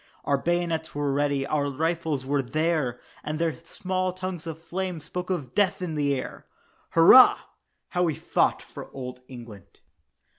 [0.25, 5.29] Our bayonets were ready, our rifles were there, And their small tongues of flame spoke
[5.29, 6.47] of death in the air!
[6.93, 7.37] "Hurrah,
[7.89, 9.81] how we fought for Old England."